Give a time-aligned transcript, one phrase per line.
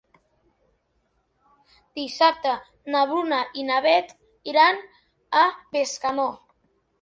[1.99, 2.53] Dissabte
[2.95, 4.17] na Bruna i na Beth
[4.55, 4.81] iran
[5.43, 5.45] a
[5.77, 6.27] Bescanó.